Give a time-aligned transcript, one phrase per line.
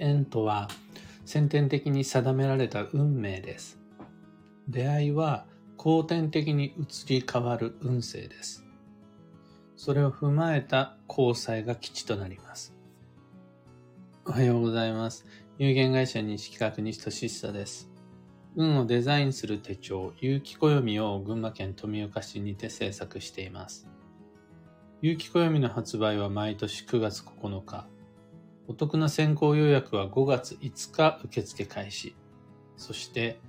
[0.00, 0.68] 縁とは
[1.24, 3.78] 先天的に定められた運命です。
[4.68, 8.64] 出会いは後天的に移り変わる運勢です。
[9.76, 12.74] それを踏まえた交際が基地となります。
[14.26, 15.24] おはようございます。
[15.58, 17.90] 有限会社西企画西俊久です。
[18.56, 23.86] 運をデザインする手帳、有機暦を群馬県富岡市にて制作しています。
[25.02, 27.86] 有機暦の発売は毎年9月9日。
[28.70, 32.14] お得な先行予約は5月5日受付開始。
[32.76, 33.40] そして、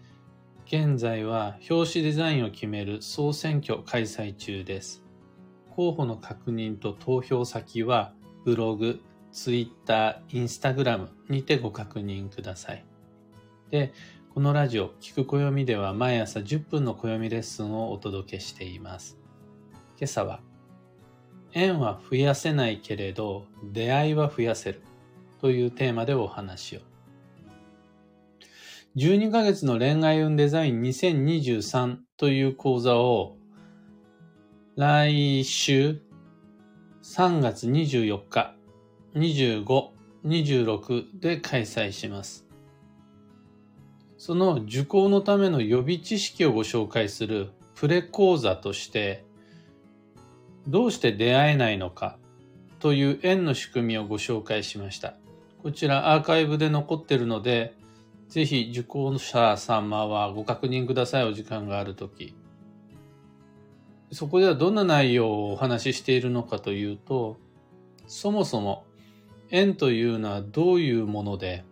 [0.66, 5.04] 現在は表紙デザインを決める総選挙開催中です。
[5.76, 8.16] 候補の確認と投票先は
[8.46, 9.00] ブログ、
[9.32, 12.84] ツイッター、インスタグラムにてご確認ください。
[13.70, 13.94] で、
[14.34, 19.20] このラジオ、聞く暦では毎朝10分の暦レッスンをお届けしています。
[20.00, 20.42] 今朝は、
[21.54, 24.82] 縁は増やせないけれど、出会いは増やせる
[25.42, 26.82] というテーマでお話を。
[28.96, 33.38] 12ヶ月の恋愛運デザイン2023という講座を
[34.76, 36.02] 来週
[37.02, 38.56] 3月24日、
[39.16, 39.90] 25、
[40.26, 42.46] 26で開催します。
[44.18, 49.26] その受講のための予備知識をご紹介するプレ講座として、
[50.68, 52.20] どうして出会えないのか
[52.80, 55.16] という縁の仕組みをご紹介しました。
[55.62, 57.76] こちらアーカイブで残ってるので、
[58.30, 61.26] ぜひ受講者様はご確認ください。
[61.26, 62.34] お時間があるとき。
[64.12, 67.38] そこではどんな内容をお話ししているのかというと、
[68.08, 68.86] そもそも
[69.52, 71.64] 縁というのはどういうもので、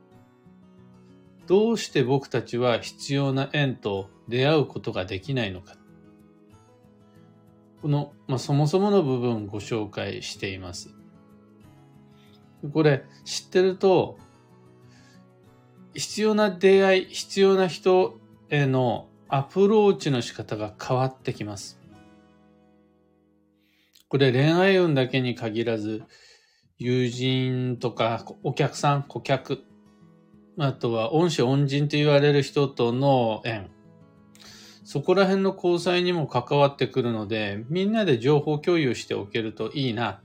[1.48, 5.78] どうして僕たちは必要な縁と出会うことができないのか。
[7.82, 10.98] この、まあ、そもそもの部分をご紹介しています。
[12.74, 14.18] これ知ってると
[15.94, 21.80] 必要な出会い、必要な人へのアプローチの仕方が変わってきます。
[24.08, 26.04] これ恋愛運だけに限らず、
[26.78, 29.64] 友人とかお客さん、顧客、
[30.58, 33.70] あとは恩師恩人と言われる人との縁。
[34.83, 40.22] そこら辺の交際にも関わってくるので、みんなで情報共有しておけるといいな、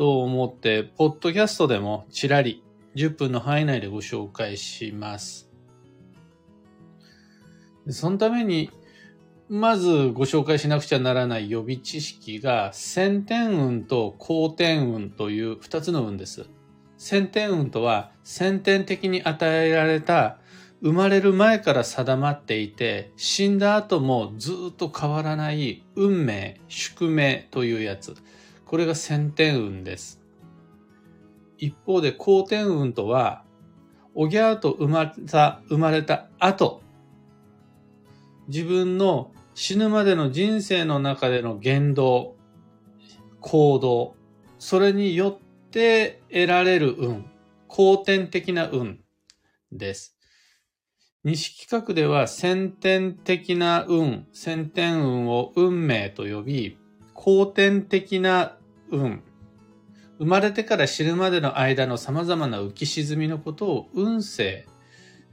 [0.00, 2.64] と思って、ポッドキャストでもちらり
[2.96, 5.50] 10分の範囲内でご紹介します。
[7.86, 8.70] そのために、
[9.50, 16.46] まずご紹介しなくちゃならない予備知識が、先天運と後天運という2つの運です。
[16.96, 20.38] 先天運とは、先天的に与えられた
[20.80, 28.14] 生まれる前から定まっていて、死んだ後もずっと変わらない運命、宿命というやつ。
[28.70, 30.20] これが先天運です。
[31.58, 33.42] 一方で後天運とは、
[34.14, 36.80] おぎゃーと生まれた、生まれた後、
[38.46, 42.36] 自分の死ぬまでの人生の中での言動、
[43.40, 44.14] 行動、
[44.60, 47.28] それによって得られる運、
[47.66, 49.00] 後天的な運
[49.72, 50.16] です。
[51.24, 56.78] 西企画では先天的な運、先天運を運命と呼び、
[57.14, 58.56] 後天的な
[58.90, 59.22] 運、
[60.18, 64.66] 生まれてから死ぬまでの間の様々な浮き沈みのことを運勢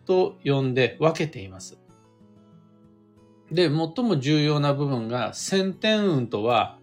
[0.05, 1.77] と呼んで分けています。
[3.51, 6.79] で、最も重要な部分が先天運とは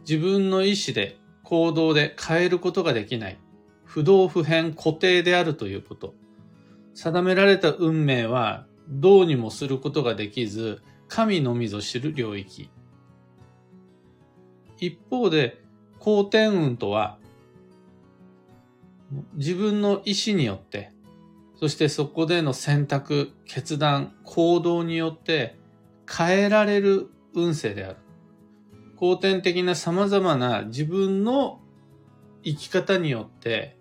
[0.00, 3.38] 自分の意思で行動で変えることができない
[3.84, 6.14] 不動不変固定であるということ。
[6.94, 12.70] 定められた運命はどうにもすることができず神のみぞ知る領域。
[14.78, 15.63] 一方で
[16.04, 17.18] 後天運とは、
[19.36, 20.92] 自分の意思によって、
[21.58, 25.58] そしてそこでの選択、決断、行動によって
[26.06, 27.96] 変えられる運勢である。
[28.96, 31.62] 後天的な様々な自分の
[32.44, 33.78] 生き方によって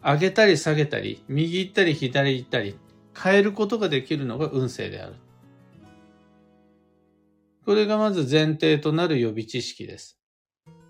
[0.00, 2.78] 上げたり下げたり、右行ったり左行ったり
[3.20, 5.16] 変えることができるのが運勢である。
[7.64, 10.17] これがまず前提となる予備知識です。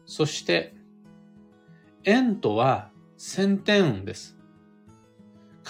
[0.09, 0.75] そして、
[2.03, 4.39] 縁とは先天運です。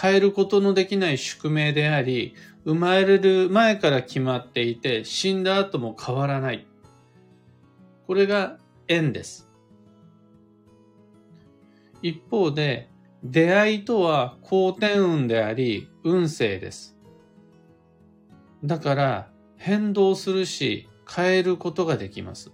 [0.00, 6.69] 変えることのできない宿命であり、生まれる前から決まっていて、死んだ後も変わらない。
[8.06, 9.50] これが縁です。
[12.00, 12.90] 一方で、
[13.25, 16.96] 出会いとは後天運であり、運勢です。
[18.64, 22.52] だから、変動するし、変えることができます。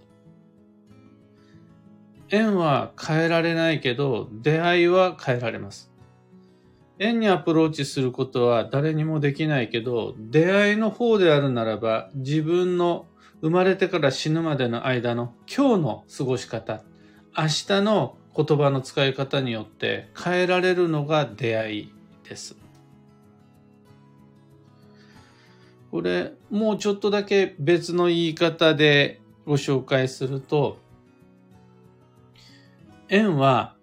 [2.29, 5.91] 縁は変えられないけど、出会いは変えられます。
[6.97, 13.05] 縁にアプローチすることは誰にもできないけど、出会いの方であるならば、自分の
[13.41, 16.83] 生まれてから死ぬまでの間の今日の過ごし方、
[17.37, 21.93] 明日の言葉の使い方によって変えられるのが出会い
[22.27, 22.55] です。
[25.91, 30.77] これ、もうちょっとだけ別の言い方でご紹介すると、
[33.07, 33.75] 縁は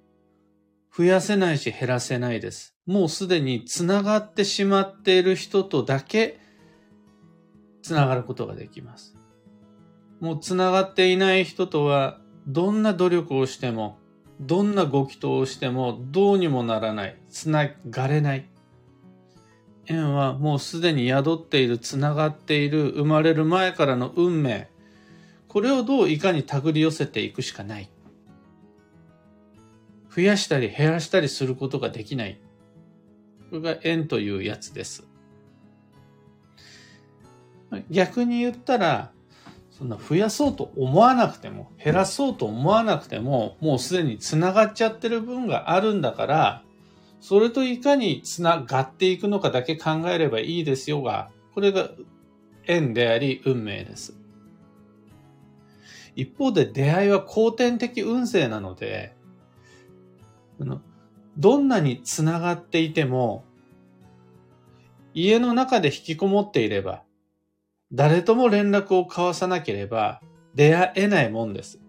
[0.96, 2.74] 増やせないし減らせないです。
[2.86, 6.40] もうすでに繋がってしまっている人とだけ
[7.82, 9.16] 繋がることができます。
[10.20, 13.98] もう繋がっていない人とはどんな努力をしても、
[14.40, 17.16] どんなご祈祷をしてもどうにもならない。
[17.30, 18.48] 繋がれない。
[19.86, 24.68] 縁はもうすでに宿っている、繋がっている、生まれる前からの運命。
[25.48, 27.90] これをどういかに手繰り寄せていくしかない。
[30.14, 32.38] 増やしたり減らしたりすることができない。
[33.50, 35.06] これが縁というやつです。
[37.90, 39.12] 逆に言ったら、
[39.70, 46.62] そんな増やそうと思わなくても、減らそうと思わなくても、もうすでに繋がっちゃってる分があるんだから、
[47.20, 51.90] それといかに繋がっていくのかだけ考えればいいですよが、これが
[52.66, 54.14] 縁であり運命です。
[56.14, 59.14] 一方で出会いは後天的運勢なので、
[61.38, 63.44] どんなに繋がっていても、
[65.14, 67.02] 家の中で引きこもっていれば、
[67.92, 70.20] 誰とも連絡を交わさなければ
[70.54, 71.80] 出会えないもんです。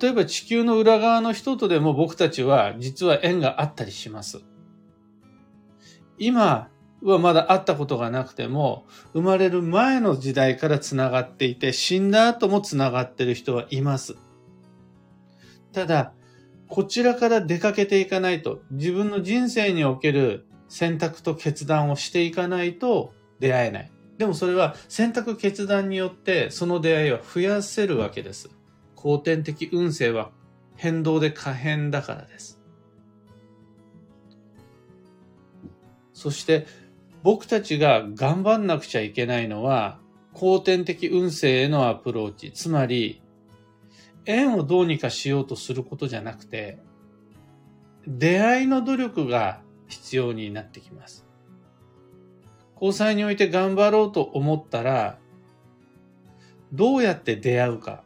[0.00, 4.40] 例えば地球の裏側の人とでも僕たちは実は縁があったりします。
[6.18, 6.68] 今
[7.02, 14.16] はまだ会ったことがなくても、生まれる前の時代から繋がっていて、死んだ後も繋がってる人はいます。
[15.72, 16.12] ただ、
[16.68, 23.90] こちらから出かけていかないと、自分の人生における選択と決断をしていかないと出会えない。
[24.18, 28.50] でもそれは選択決断によってその出会いは増やせるわけです。
[28.96, 30.30] 後天的運勢は
[30.74, 32.60] 変動で可変だからです。
[36.12, 36.66] そして
[37.22, 40.00] 僕たちが頑張んなくちゃいけないのは
[40.32, 42.50] 後天的運勢へのアプローチ。
[42.52, 43.22] つまり
[44.28, 46.78] 縁をどうにかしようとすることじゃなくて、
[48.06, 51.26] 出会いの努力が必要になってきます。
[52.74, 55.18] 交際において頑張ろうと思ったら、
[56.74, 58.04] どうやって出会うか、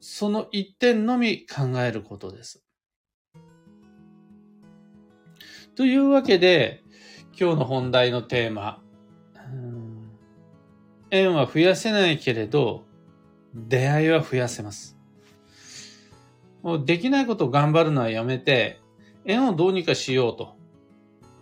[0.00, 2.64] その一点のみ考えることです。
[5.76, 6.82] というわけで、
[7.38, 8.82] 今日の本題のテーマ、
[11.10, 12.86] 縁は増やせないけれど、
[13.54, 14.99] 出会いは増やせます。
[16.62, 18.80] もうできないことを頑張るのはやめて、
[19.24, 20.56] 縁をどうにかしようと。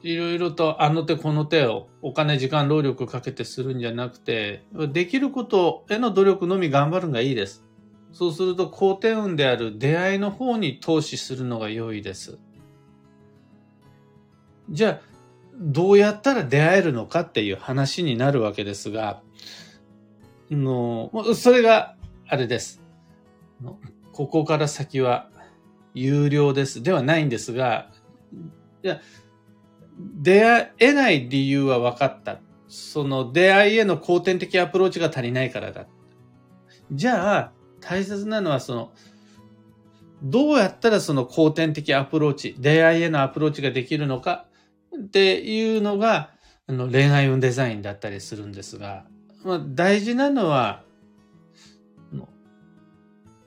[0.02, 7.64] いろいろとあの手この手をお金、時間、労力かけてするんじゃなくて、できることへの努力のみ頑張るのがいいです。
[8.12, 12.38] そうすると好天運である出会いの方に投資するのが良いです。
[14.70, 15.08] じゃあ、
[15.60, 19.22] どうやったら出会えるのかっていう話になるわけですが、
[20.50, 21.96] のそれが
[22.28, 22.82] あれです。
[24.18, 25.28] ここから先は
[25.94, 26.82] 有料です。
[26.82, 27.92] ではないんですが、
[28.82, 29.00] いや、
[29.96, 32.40] 出会えない理由は分かった。
[32.66, 35.86] その出会いへの後天的アプローチが足りないからだ。
[36.90, 38.92] じゃあ、大切なのはその、
[40.20, 44.46] どうやったらその後天的アプローチ、出会いへのアプローチができるのか
[45.00, 46.30] っていうのが、
[46.66, 49.04] あの恋愛運デザインだったりするんですが、
[49.44, 50.82] まあ、大事なのは、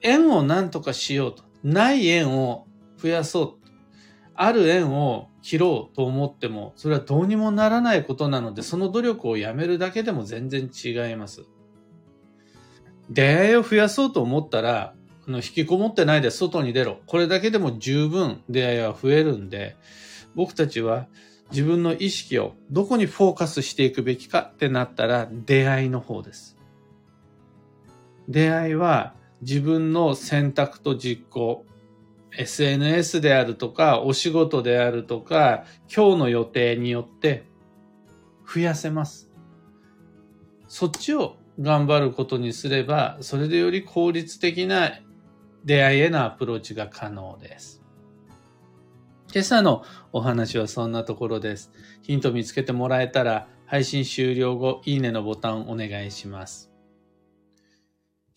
[0.01, 1.43] 縁を何とかしようと。
[1.63, 2.67] ない縁を
[2.97, 3.53] 増やそう。
[4.35, 11.43] ある縁を切ろうと思っても、それはどうにもならないことなので、その努力をやめるだけでも全然違います。
[13.09, 14.93] 出会いを増やそうと思ったら、
[15.27, 16.99] あの引きこもってないで外に出ろ。
[17.05, 19.75] これだけでも十分出会いは増えるんで、
[20.33, 21.07] 僕たちは
[21.51, 26.57] 自分の意識をどこにフォーカスしていくべきかってなったら出会いの方です。
[28.29, 31.65] 出会いは自分の選択と実行、
[32.37, 37.45] SNS であるとか、お仕事であるとか、今日の予定によって
[38.47, 39.29] 増やせます。
[40.67, 44.91] そっちを頑張ることにすれば、それでより効率的な
[45.65, 47.81] 出会いへのアプローチが可能です。
[49.33, 51.71] 今朝のお話はそんなところです。
[52.01, 56.70] ヒント見つけてもらえたら、配信終了後、いいねのボタンお願いします。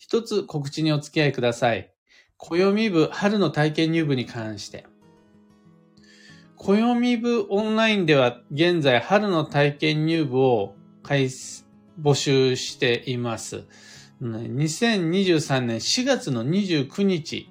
[0.07, 1.91] 一つ告知にお付き合いください。
[2.37, 4.85] 暦部春の体験入部に関して。
[6.57, 11.25] 暦部オンラインでは現在春の体験入部を開
[11.99, 13.63] 募集しています。
[14.21, 17.49] 2023年4月の29日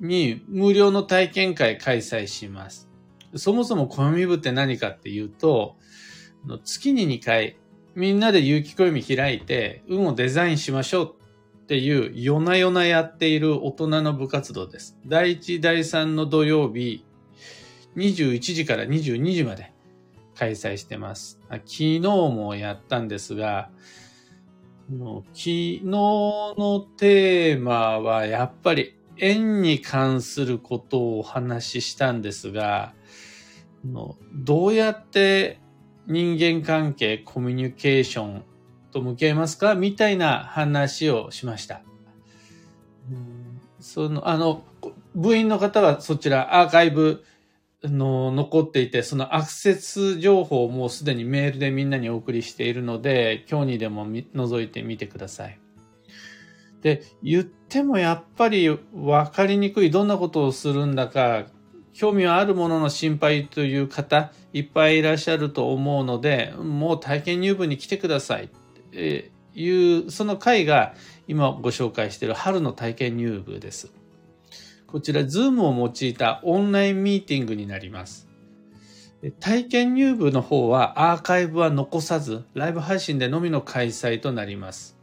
[0.00, 2.88] に無料の体験会開催します。
[3.36, 5.76] そもそも暦部って何かっていうと、
[6.64, 7.58] 月に2回
[7.94, 11.19] みんなで有機暦開いて運をデザインしましょう
[11.70, 14.98] っていう夜な夜なやっている大人の部活動です。
[15.06, 17.04] 第1、第3の土曜日、
[17.94, 19.72] 21時から22時まで
[20.34, 21.38] 開催してます。
[21.48, 23.70] 昨日もやったんですが、
[24.88, 32.94] 昨日のテーマはやっぱり縁に関することをお話ししたんですが、
[34.34, 35.60] どうやって
[36.08, 38.44] 人間関係、コミュニケーション
[38.90, 39.74] と向き合いますか？
[39.74, 41.82] みたいな話をしました。
[43.80, 44.64] その、あの、
[45.14, 47.24] 部員の方はそちらアーカイブ
[47.82, 55.58] の残っていて、そのアクセス情報をもうすでにメールでみんなにお送りしているので、今日にでも覗いてみてください。
[56.82, 61.46] で、言ってもやっぱり分かりにくい、どんなことをするんだか、
[61.92, 68.50] 興味はあるものの心配という方、いっぱいいらっしゃると思うので、もう体験入部に来てください。
[68.92, 70.94] えいう、その回が
[71.26, 73.92] 今ご紹介している春の体験入部です。
[74.86, 78.28] こちら、ズームを用いたオンラインミーティングになります。
[79.38, 84.98] 体験入部の方はアーカイブは残さず、ライブ配信でのみの開催となります。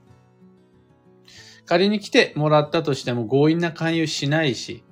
[1.66, 4.84] 仮に来てもらったとしても強引な勧誘しないし、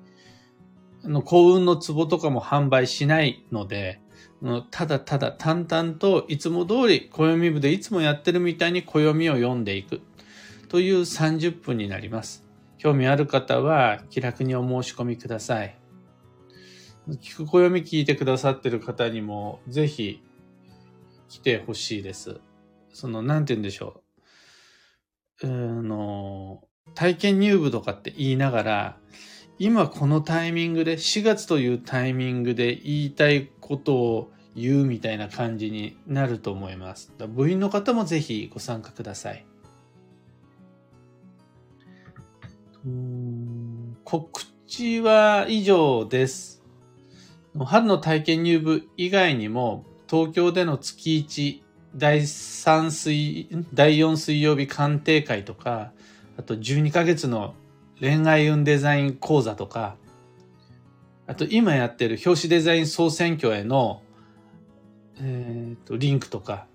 [1.04, 4.00] あの幸運の壺とかも販売しないので、
[4.70, 10.02] ただただ淡々といつも通り暦部でいつもやってるみたいに暦を読んでいく
[10.68, 12.44] という30分になります。
[12.78, 15.78] 興味ある方は気楽にお申し込みください。
[17.08, 20.22] 聞く暦聞いてくださってる方にもぜひ
[21.30, 22.40] 来てほしいです。
[22.94, 24.02] その、なんて言うんでしょ
[25.44, 25.48] う。
[25.48, 26.64] あの、
[26.94, 28.98] 体験入部とかって言いながら、
[29.58, 37.14] 今このタイミングで、4月というタイミングで言いたいことを言うみたいな感じになると思います。
[37.30, 39.46] 部員の方もぜひご参加ください。
[44.04, 46.62] 告知は以上です。
[47.58, 51.62] 春の体験入部以外にも、東京での月1
[51.96, 55.94] 第3水、第4水曜日鑑定会とか、
[56.38, 57.56] あと12ヶ月の
[58.00, 59.96] 恋愛運デザイン講座とか、
[61.28, 64.02] あと今やってる表紙デザイン総選挙への、
[65.18, 66.68] えー、とリンクとか、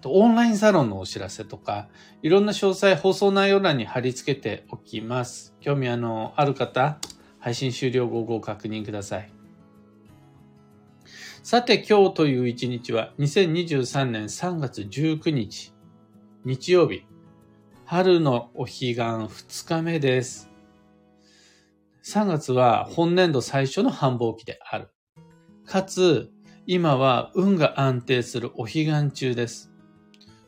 [0.00, 1.88] とオンラインサロンのお知らせとか、
[2.22, 5.54] いろんな詳細放送内容欄に貼り付けておきます。
[5.60, 6.98] 興味あのある方、
[7.38, 9.32] 配信終了後ご確認ください。
[11.42, 15.72] さて今日という一日は2023年3月19日、
[16.44, 17.09] 日曜日。
[17.92, 20.48] 春のお彼岸2日目です。
[22.04, 24.90] 3月は本年度最初の繁忙期である。
[25.66, 26.30] かつ、
[26.68, 29.72] 今は運が安定するお彼岸中です。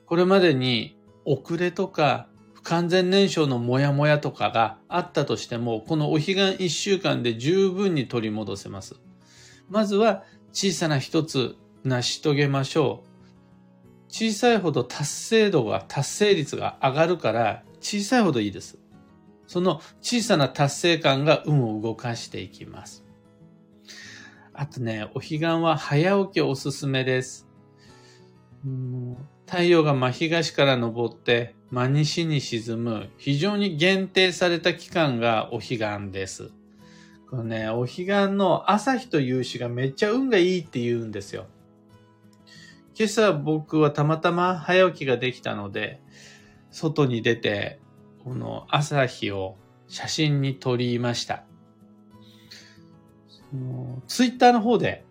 [0.07, 9.01] これまでに遅れとか不完全燃焼のモヤモヤとかがあったとしても、このお彼岸1週間で十分に取り戻せます。
[9.69, 10.23] まずは
[10.53, 13.12] 小さな一つ成し遂げましょう。
[14.13, 18.79] 小さいほど達成度が、達成率が上がるから、小さいほどいいです。
[19.47, 23.05] その小さな達成感が運を動かしていきます。
[24.53, 27.49] あとね、お彼岸は早起きおすすめです。
[29.47, 36.51] 太陽が真東から昇って真西に沈む非常に限定された期間がお彼岸です。
[37.31, 41.47] このね、お彼岸の朝日と夕日がめっちゃ運がいいって言うんですよ。
[42.95, 46.01] 今朝僕はたまたま早起きができたので、
[46.71, 47.81] 外に出て、
[48.23, 49.57] この朝日を
[49.89, 51.45] 写真に撮りました。
[54.07, 55.05] ツイッターの方で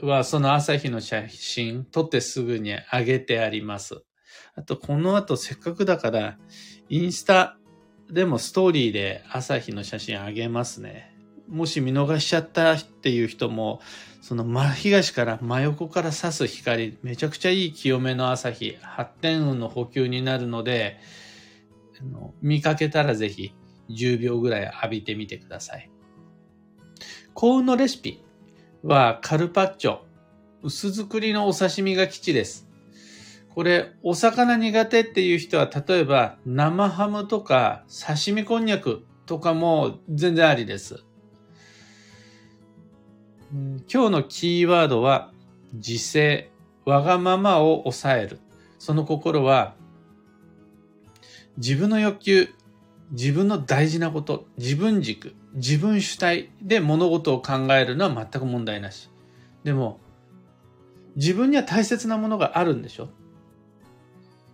[0.00, 4.02] はその朝日の写真撮ってすぐに上げてあります。
[4.54, 6.38] あとこの後せっかくだから
[6.88, 7.58] インスタ
[8.10, 11.17] でもストーリーで朝日の写真あげますね。
[11.48, 13.80] もし見逃しちゃったっていう人も
[14.28, 20.98] その真東から真横から差す光、めちゃくちゃいい清めの朝日、発展運の補給になるので、
[22.42, 23.54] 見かけたらぜひ
[23.88, 25.90] 10秒ぐらい浴びてみてください。
[27.32, 28.22] 幸運のレシピ
[28.82, 30.00] はカルパッチョ、
[30.62, 32.68] 薄作りのお刺身が基地です。
[33.54, 41.02] これ、お魚苦手っていう人は、例えば生ハムとか刺身こんにゃくとかも全然ありです。
[43.50, 45.32] 今日のキーワードは
[45.72, 46.50] 自制、
[46.84, 48.40] わがままを抑える。
[48.78, 49.74] その心は
[51.56, 52.48] 自分の欲求、
[53.10, 59.08] 自分の大事なこと、自分軸、自分主体で物事を考えるのは全く問題なし。
[59.64, 59.98] でも、
[61.16, 63.08] 自分には大切なものがあるんでしょ？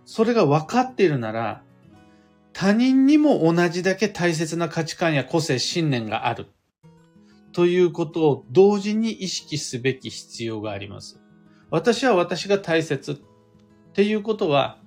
[0.05, 1.63] それが分かっているなら、
[2.53, 6.47] 他人にも同じだけ大切な価値観や個性、信念がある。
[7.55, 11.21] ということを同時に意識すべき必要があります。
[11.69, 13.15] 私は私が大切っ
[13.93, 14.77] ていうことは、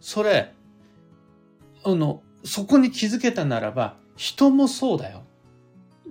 [0.00, 0.52] それ、
[1.84, 5.22] あの、そこに気づけたならば、人もそうだよ。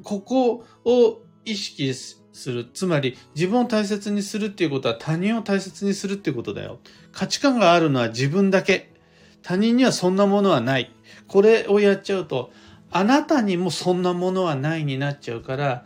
[0.06, 2.70] ここを意識する。
[2.74, 6.80] つまり、自分を大切にするっていうことは他人を大切にするっていうことだよ。
[7.12, 8.94] 価値観があるのは自分だけ。
[9.42, 10.94] 他人にはそんなものはない。
[11.28, 12.54] これをやっちゃうと、
[12.92, 15.86] あなたにもそんなものはないになっちゃうから、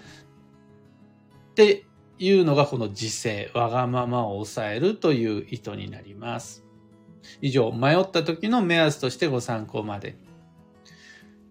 [1.51, 1.85] って
[2.17, 6.63] いうのがこの自制、わがままを抑えるという意図になります。
[7.41, 10.15] 以上、迷った時の目安としてご参考まで。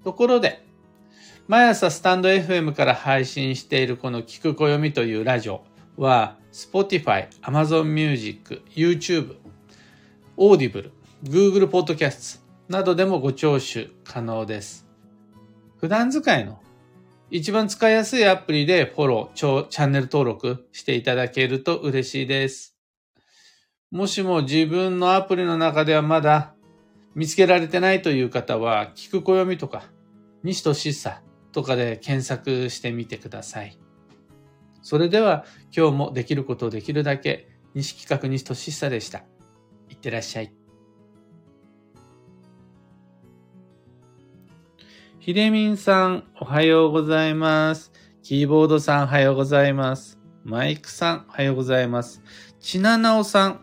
[0.04, 0.64] ところで、
[1.48, 5.64] 毎朝スタンド FM から配信しているこの聞く暦というラジオ
[5.96, 9.36] は、Spotify、Amazon Music、YouTube、
[10.36, 10.90] Audible、
[11.24, 14.91] Google Podcast などでもご聴取可能です。
[15.82, 16.60] 普段使いの
[17.28, 22.76] 一番使いやすいアプリでフォロー、チャンネル登録していただけると嬉しいです。
[23.90, 26.54] もしも自分のアプリの中ではまだ
[27.16, 29.82] 見つけられてないという方は、聞く暦とか、
[30.44, 31.20] 西としっさ
[31.50, 33.76] とかで検索してみてください。
[34.82, 35.44] それでは
[35.76, 39.24] 今日もできることをできるだけ、西企画西としっさでした。
[39.88, 40.61] いってらっしゃい。
[45.24, 47.92] ひでみんさん、おはようございます。
[48.24, 50.18] キーボードさん、おはようございます。
[50.42, 52.20] マイクさん、おはようございます。
[52.58, 53.60] ちななおさん、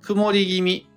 [0.00, 0.88] 曇り気味。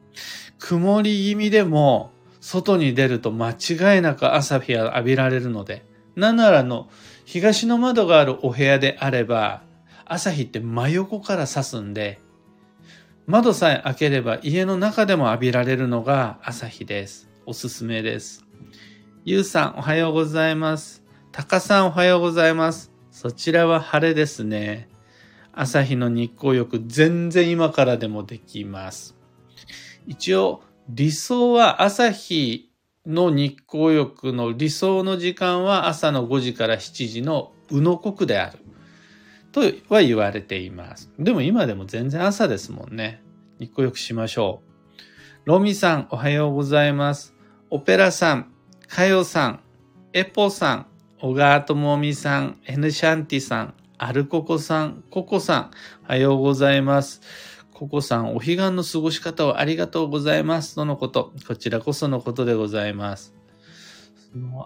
[0.60, 5.84] 曇り気味でも、外に出ると間違いなく朝日が浴びられるので、
[6.16, 6.88] なんならの、
[7.26, 9.64] 東の窓があるお部屋であれば、
[10.06, 12.20] 朝日って真横から差すんで、
[13.26, 17.28] 窓さえ開ければ家の中でも浴びられるのが朝日です。
[17.48, 18.46] おすすめです。
[19.26, 21.04] ゆうさんおはようございます。
[21.34, 22.94] たかさんおはようございます。
[23.12, 24.88] そちらは晴れですね。
[25.52, 29.18] 朝日の日光浴全然今からでもできます。
[30.08, 32.72] 一応理想は朝日
[33.06, 38.60] の日光浴の理想の時間は朝の5時から7時の宇野国である。
[39.52, 41.12] とは言われています。
[41.20, 43.22] でも今でも全然朝ですもんね。
[43.60, 44.70] 日光浴しましょう。
[45.44, 47.36] ロミさんおはようございます。
[47.70, 48.54] オペラさん、
[48.90, 49.60] かよさん、
[50.14, 50.88] エポさん、
[51.22, 55.72] 小川智美さん、エヌシャンティさん、アルココさん、ココさん、
[56.06, 57.22] おはようございます。
[57.72, 60.74] ココさん、お彼岸の過ごし方をありがとうございます。
[60.74, 61.32] とのこと。
[61.48, 63.36] こちらこそのことでございます。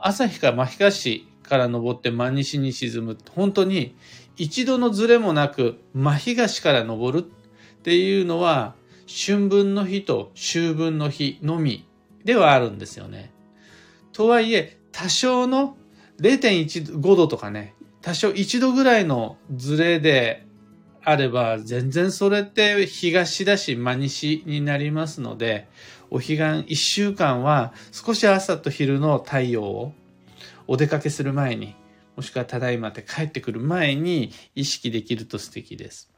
[0.01, 3.17] 朝日か真東から登って真西に沈む。
[3.31, 3.93] 本当に
[4.37, 8.73] 一度のズレもなく真東から登るっていうのは
[9.05, 11.85] 春分の日と秋分の日のみ
[12.23, 13.32] ではあるんですよね。
[14.13, 15.75] とはいえ、多少の
[16.21, 20.45] 0.15度とかね、多少1度ぐらいのズレで
[21.03, 25.67] あれば、全然それって東だし真西になりますので、
[26.09, 29.93] お彼岸1週間は少し朝と昼の太陽を
[30.67, 31.75] お出かけする前に、
[32.15, 36.11] もしくはただいまって帰ってくる前に意識できると素敵です。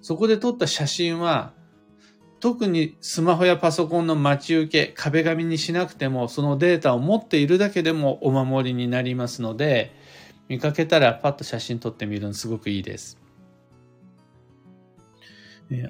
[0.00, 1.52] そこで撮った写真は、
[2.40, 9.94] 特にスマホやパソコンの待ち受け、壁紙にしなくても、そのデータを持っているだけでもお守りになりますので、
[10.48, 13.18] 見かけたらパッと写真撮ってみるのすごくいいです。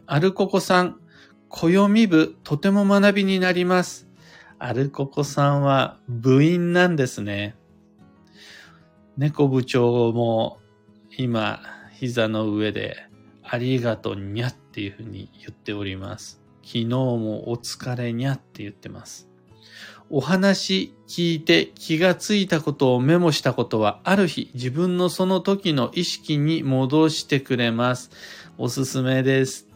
[0.07, 1.01] アルココさん、
[1.49, 4.09] 暦部とても学びになります。
[4.59, 7.57] アルココさんは部員なんですね。
[9.19, 10.59] 猫部長も
[11.17, 11.61] 今
[11.93, 12.97] 膝の上で
[13.49, 16.41] ありがとうにゃっていうふうに言っております。
[16.63, 19.29] 昨日もお疲れにゃって言ってます。
[20.11, 28.11] お話聞いて気がついたことをメモしたことはある日自分のその時の意識に戻してくれます。
[28.59, 29.69] おすすめです。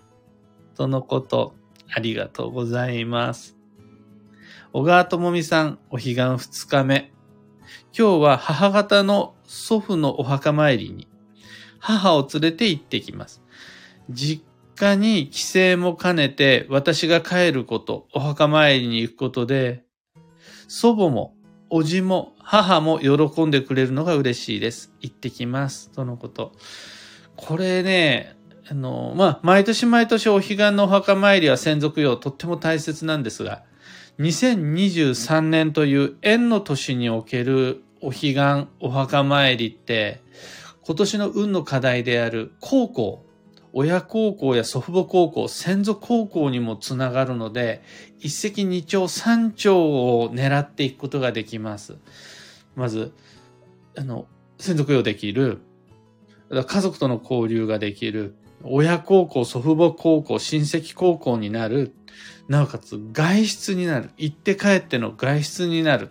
[0.76, 1.54] とのこと、
[1.92, 3.56] ありがとうございます。
[4.72, 7.12] 小川智美さん、お彼岸二日目。
[7.96, 11.08] 今日は母方の祖父のお墓参りに、
[11.80, 13.39] 母を連れて行ってきます。
[14.10, 14.44] 実
[14.76, 15.42] 家に帰
[15.74, 19.84] 省も兼ねて私が帰ること、お墓参りに行くことで、
[20.68, 21.34] 祖母も、
[21.68, 24.92] おじも、母も喜んでくれるのが嬉しいです。
[25.00, 25.90] 行ってきます。
[25.90, 26.52] とのこと。
[27.36, 28.36] これね、
[28.68, 33.62] あの、まあ、毎年毎年お彼岸のお墓参りは先祖供養とっても大切なんですが、
[34.18, 40.20] 2023年という縁の年におけるお彼岸お墓参りって、
[40.82, 43.24] 今年の運の課題である高校、
[43.72, 47.82] 親孝行や祖父母孝行、先祖孝行にもつながるので、
[48.18, 51.96] 一石二鳥三鳥を狙っていくことができます。
[52.74, 53.12] まず、
[53.96, 54.26] あの、
[54.58, 55.60] 先祖供養できる、
[56.50, 61.94] 家族との交流ができる、親孝行、祖父母孝行、親戚孝行になる、
[62.48, 66.10] なおかつ外出になる、行って帰っての外出になる。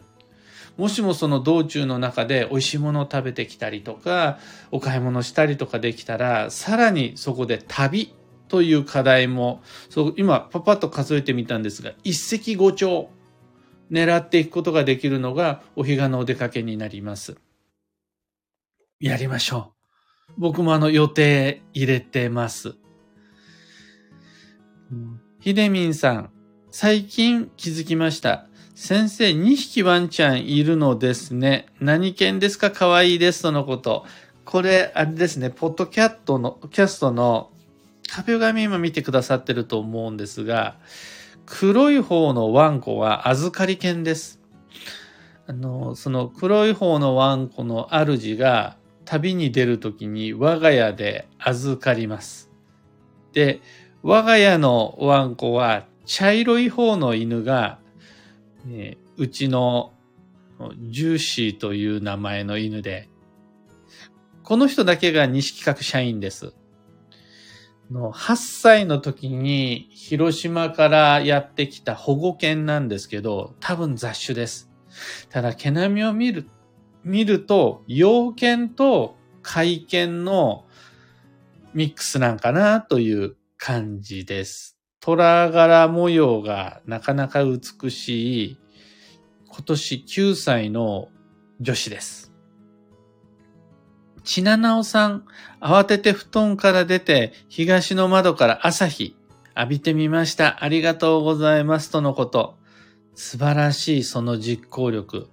[0.79, 4.39] もしもその道中の中で美味しいものを食べてきたりとか、
[4.71, 8.15] お買い物したりとかできたら、さらにそこで旅
[8.47, 13.07] という課題も、そう今パパッと数えてみたんですが、一石五鳥
[13.91, 17.35] 狙っていくことができるのがお彼岸のお出かけになります。
[19.01, 19.73] やりましょ
[20.29, 20.33] う。
[20.37, 22.75] 僕もあの予定入れてます。
[25.41, 26.31] ひでみんさん、
[26.71, 28.48] 最近気づきました。
[28.81, 31.65] 先生、2匹ワンちゃんいるのですね。
[31.81, 32.71] 何犬ですか？
[32.71, 34.05] 可愛いですとのこと。
[34.45, 37.51] これ、あれですね、ポッドキャットの、キャストの
[38.09, 40.77] 壁紙今見てくださってると思うんですが、
[41.45, 44.39] 黒い方のワンコは預かり犬です。
[45.45, 52.49] あの、その黒い方のワンコの主が旅に出るときに我が家で預かります。
[53.33, 53.59] で、
[54.03, 57.77] 我が家のワンコは茶色い方の犬が
[58.67, 59.93] えうちの
[60.89, 63.09] ジューシーという名前の犬で、
[64.43, 66.53] この人だけが西企画社員です。
[67.91, 74.69] の8歳の時に広島からやってきた保護犬なんですけど、多分雑種です。
[75.29, 76.49] ただ毛並みを見る、
[77.03, 80.65] 見ると、洋犬と甲犬の
[81.73, 84.78] ミックスなんかなという感じです。
[85.01, 88.57] 虎柄模様がなかなか美しい、
[89.47, 91.07] 今年9歳の
[91.61, 92.33] 女子です。
[94.23, 95.25] ちななおさん、
[95.61, 99.15] 慌てて布団から出て、東の窓から朝日
[99.55, 100.63] 浴びてみました。
[100.63, 101.91] ありがとうございます。
[101.91, 102.57] とのこと。
[103.15, 105.29] 素晴らしいその実行力。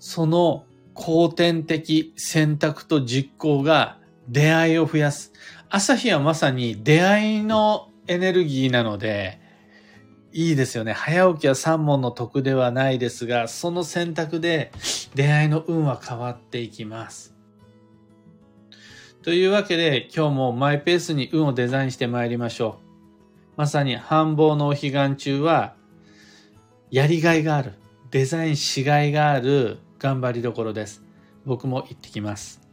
[0.00, 0.64] その
[0.94, 5.32] 後天的選択と実行が出会いを増やす。
[5.68, 9.40] 朝日はまさに出会いのエネルギーなので、
[10.32, 10.92] いいですよね。
[10.92, 14.70] 早起きは三問の得ではないですが、その選択で
[15.14, 17.34] 出会いの運は変わっていきます。
[19.22, 22.86] というわけで、今日もマイペースに運をデザインして参りましょう。
[23.56, 25.74] まさに繁忙のお彼岸中は、
[26.90, 27.72] やりがいがある、
[28.10, 31.02] デザインしがいがある頑張りどころです。
[31.46, 32.65] 僕も行ってきます。